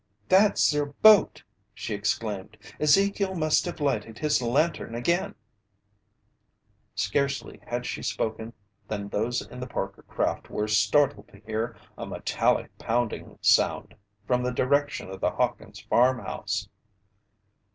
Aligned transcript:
"That's 0.29 0.71
their 0.71 0.87
boat!" 0.87 1.43
she 1.75 1.93
exclaimed. 1.93 2.57
"Ezekiel 2.79 3.35
must 3.35 3.65
have 3.65 3.79
lighted 3.79 4.17
his 4.17 4.41
lantern 4.41 4.95
again!" 4.95 5.35
Scarcely 6.95 7.59
had 7.67 7.85
she 7.85 8.01
spoken 8.01 8.51
than 8.87 9.09
those 9.09 9.43
in 9.43 9.59
the 9.59 9.67
Parker 9.67 10.01
craft 10.01 10.49
were 10.49 10.67
startled 10.67 11.27
to 11.27 11.39
hear 11.41 11.77
a 11.99 12.07
metallic 12.07 12.75
pounding 12.79 13.37
sound 13.41 13.93
from 14.25 14.41
the 14.41 14.51
direction 14.51 15.07
of 15.11 15.21
the 15.21 15.29
Hawkins' 15.29 15.81
farmhouse. 15.81 16.67